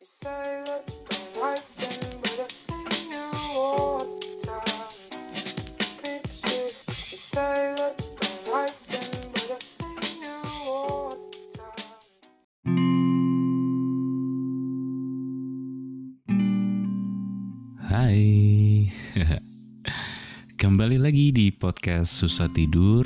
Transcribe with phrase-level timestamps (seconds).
[0.00, 0.08] Hai.
[20.56, 23.04] Kembali lagi di podcast Susah Tidur.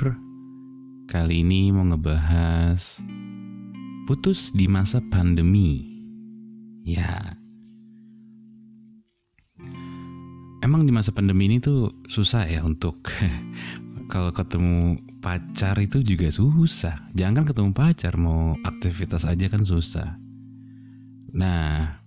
[1.11, 3.03] Kali ini mau ngebahas
[4.07, 5.94] Putus di masa pandemi
[6.85, 7.33] Ya.
[10.61, 13.01] Emang di masa pandemi ini tuh susah ya untuk
[14.05, 17.09] Kalau ketemu pacar itu juga susah.
[17.17, 20.13] Jangan kan ketemu pacar Mau aktivitas aja kan susah.
[21.33, 21.97] Nah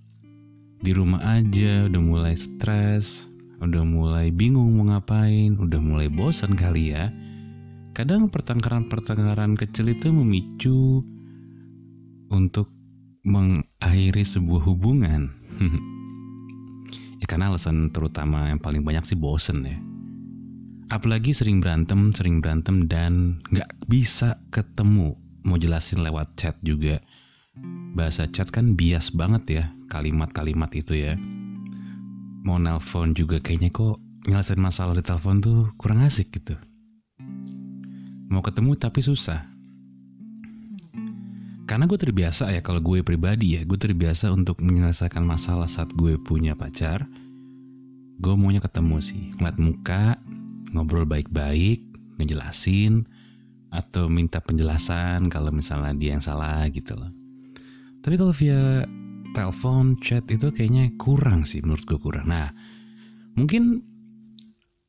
[0.78, 3.26] di rumah aja udah mulai stres,
[3.58, 7.10] udah mulai bingung mau ngapain, udah mulai bosan kali ya.
[7.98, 11.02] Kadang pertengkaran-pertengkaran kecil itu memicu
[12.30, 12.70] untuk
[13.28, 15.28] mengakhiri sebuah hubungan.
[17.20, 19.76] ya karena alasan terutama yang paling banyak sih bosen ya.
[20.88, 25.12] Apalagi sering berantem, sering berantem dan nggak bisa ketemu.
[25.44, 27.04] Mau jelasin lewat chat juga
[27.94, 31.18] bahasa chat kan bias banget ya kalimat-kalimat itu ya
[32.46, 36.54] mau nelpon juga kayaknya kok nyelesain masalah di telepon tuh kurang asik gitu
[38.30, 39.42] mau ketemu tapi susah
[41.68, 46.16] karena gue terbiasa ya kalau gue pribadi ya gue terbiasa untuk menyelesaikan masalah saat gue
[46.16, 47.04] punya pacar
[48.18, 50.04] gue maunya ketemu sih ngeliat muka
[50.72, 51.84] ngobrol baik-baik
[52.16, 53.04] ngejelasin
[53.68, 57.12] atau minta penjelasan kalau misalnya dia yang salah gitu loh
[58.00, 58.88] tapi kalau via
[59.36, 62.26] telepon, chat itu kayaknya kurang sih menurut gue kurang.
[62.30, 62.50] Nah,
[63.36, 63.82] mungkin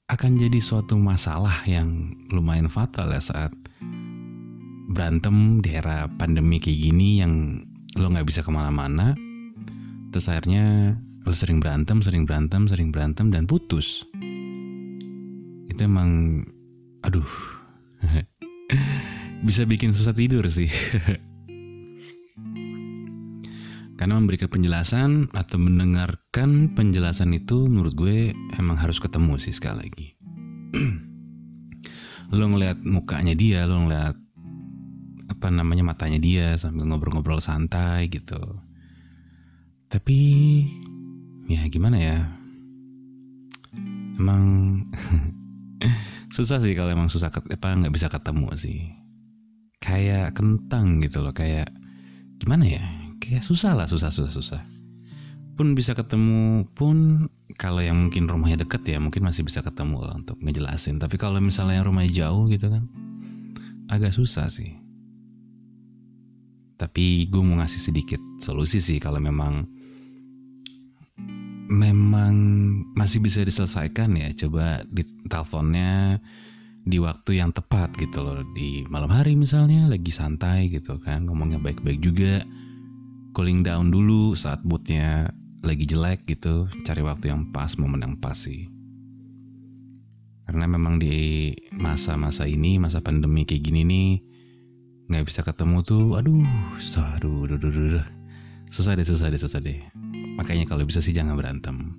[0.09, 3.53] akan jadi suatu masalah yang lumayan fatal ya saat
[4.89, 7.61] berantem di era pandemi kayak gini yang
[8.01, 9.13] lo nggak bisa ke mana-mana.
[10.09, 14.01] Terus akhirnya lo sering berantem, sering berantem, sering berantem dan putus.
[15.69, 16.41] Itu emang,
[17.05, 17.29] aduh,
[19.47, 20.69] bisa bikin susah tidur sih.
[23.99, 30.07] Karena memberikan penjelasan atau mendengarkan penjelasan itu menurut gue emang harus ketemu sih sekali lagi.
[32.39, 34.15] lo ngeliat mukanya dia, lo ngeliat
[35.39, 38.39] apa namanya matanya dia sambil ngobrol-ngobrol santai gitu.
[39.87, 40.19] Tapi
[41.47, 42.19] ya gimana ya?
[44.19, 44.43] Emang
[46.35, 48.91] susah sih kalau emang susah apa nggak bisa ketemu sih.
[49.79, 51.71] Kayak kentang gitu loh, kayak
[52.43, 52.83] gimana ya?
[53.29, 54.61] kayak susah lah susah susah susah
[55.53, 57.29] pun bisa ketemu pun
[57.61, 61.37] kalau yang mungkin rumahnya deket ya mungkin masih bisa ketemu lah untuk ngejelasin tapi kalau
[61.37, 62.89] misalnya yang rumahnya jauh gitu kan
[63.91, 64.73] agak susah sih
[66.79, 69.67] tapi gue mau ngasih sedikit solusi sih kalau memang
[71.67, 72.33] memang
[72.95, 74.31] masih bisa diselesaikan ya.
[74.33, 76.17] Coba di teleponnya
[76.87, 78.41] di waktu yang tepat gitu loh.
[78.55, 81.27] Di malam hari misalnya lagi santai gitu kan.
[81.27, 82.47] Ngomongnya baik-baik juga.
[83.35, 86.71] Cooling down dulu saat moodnya lagi jelek gitu.
[86.87, 88.71] Cari waktu yang pas momen yang pas sih.
[90.47, 94.28] Karena memang di masa-masa ini masa pandemi kayak gini nih
[95.09, 96.45] nggak bisa ketemu tuh aduh
[96.77, 98.07] susah aduh, aduh, aduh, aduh.
[98.69, 99.81] susah deh susah deh susah deh.
[100.37, 101.97] Makanya kalau bisa sih jangan berantem.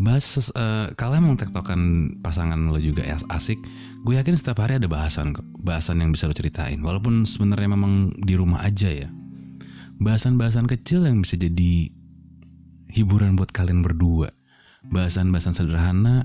[0.00, 3.60] Bahas uh, kalau emang tektokan pasangan lo juga asik?
[4.02, 6.82] Gue yakin setiap hari ada bahasan bahasan yang bisa lo ceritain.
[6.82, 9.08] Walaupun sebenarnya memang di rumah aja ya.
[10.00, 11.92] Bahasan-bahasan kecil yang bisa jadi
[12.90, 14.32] hiburan buat kalian berdua.
[14.88, 16.24] Bahasan-bahasan sederhana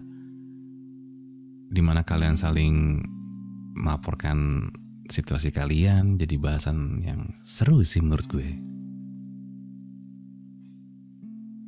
[1.70, 3.04] di mana kalian saling
[3.76, 4.72] melaporkan
[5.06, 8.50] situasi kalian jadi bahasan yang seru sih menurut gue.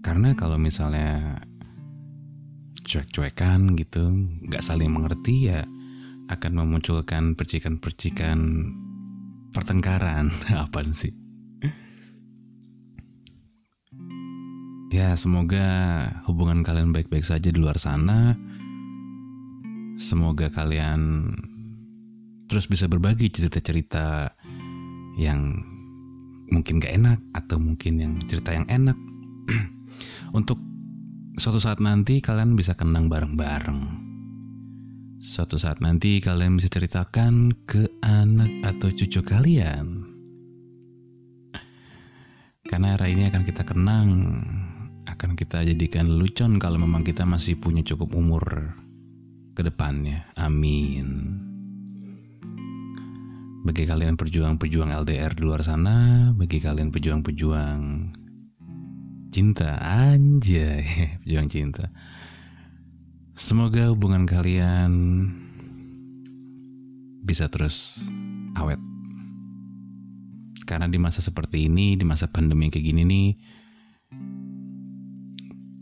[0.01, 1.41] Karena kalau misalnya
[2.87, 4.07] cuek-cuekan gitu,
[4.47, 5.67] nggak saling mengerti ya
[6.31, 8.71] akan memunculkan percikan-percikan
[9.51, 10.31] pertengkaran
[10.65, 11.11] apa sih?
[14.87, 15.67] Ya, semoga
[16.25, 18.33] hubungan kalian baik-baik saja di luar sana.
[19.99, 21.27] Semoga kalian
[22.47, 24.31] terus bisa berbagi cerita-cerita
[25.19, 25.59] yang
[26.47, 28.95] mungkin gak enak atau mungkin yang cerita yang enak.
[30.37, 30.59] Untuk
[31.35, 34.07] suatu saat nanti kalian bisa kenang bareng-bareng.
[35.17, 40.05] Suatu saat nanti kalian bisa ceritakan ke anak atau cucu kalian.
[42.67, 44.09] Karena era ini akan kita kenang
[45.07, 48.75] akan kita jadikan lucon kalau memang kita masih punya cukup umur
[49.55, 50.29] ke depannya.
[50.35, 51.39] Amin.
[53.67, 57.79] Bagi kalian pejuang-pejuang LDR di luar sana, bagi kalian pejuang-pejuang
[59.27, 60.87] cinta Anjay
[61.27, 61.91] Pejuang cinta.
[63.35, 64.91] Semoga hubungan kalian
[67.27, 68.07] Bisa terus
[68.55, 68.79] awet.
[70.63, 73.29] Karena di masa seperti ini Di masa pandemi kayak gini nih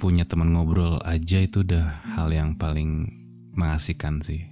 [0.02, 3.08] Punya teman ngobrol aja itu udah hal yang paling
[3.56, 4.44] mengasihkan sih.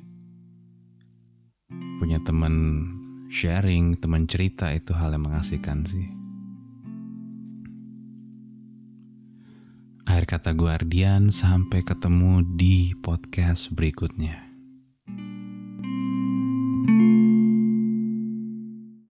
[1.99, 2.87] Punya teman
[3.33, 6.05] sharing, teman cerita itu hal yang mengasihkan sih
[10.13, 14.52] Akhir kata gue Ardian, sampai ketemu di podcast berikutnya.